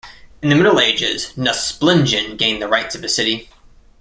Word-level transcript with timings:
In 0.41 0.49
the 0.49 0.55
Middle 0.55 0.79
Ages 0.79 1.31
Nusplingen 1.37 2.35
gained 2.35 2.59
the 2.59 2.67
rights 2.67 2.95
of 2.95 3.03
a 3.03 3.07
city. 3.07 3.51